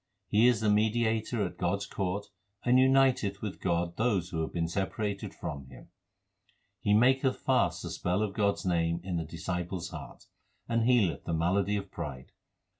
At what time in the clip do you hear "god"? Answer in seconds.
1.59-1.75, 3.61-3.97, 8.33-8.53